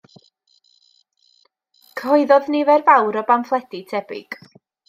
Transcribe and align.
Cyhoeddodd 2.03 2.49
nifer 2.57 2.87
fawr 2.91 3.23
o 3.25 3.27
bamffledi 3.31 3.87
tebyg. 3.93 4.43